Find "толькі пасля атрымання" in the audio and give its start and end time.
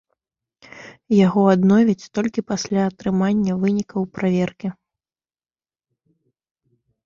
2.19-3.53